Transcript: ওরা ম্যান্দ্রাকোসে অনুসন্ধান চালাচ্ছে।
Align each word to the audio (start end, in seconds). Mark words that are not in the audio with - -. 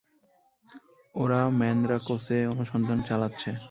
ওরা 1.15 1.39
ম্যান্দ্রাকোসে 1.59 2.37
অনুসন্ধান 2.53 2.99
চালাচ্ছে। 3.01 3.51